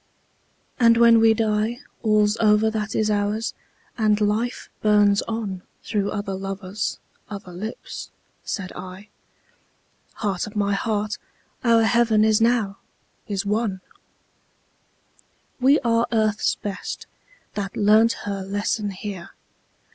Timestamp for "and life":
3.99-4.67